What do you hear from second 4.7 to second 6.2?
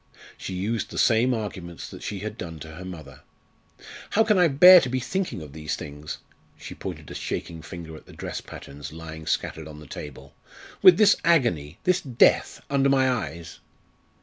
to be thinking of these things?"